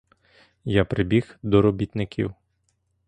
Я 0.65 0.85
прибіг 0.85 1.37
до 1.43 1.61
робітників. 1.61 2.33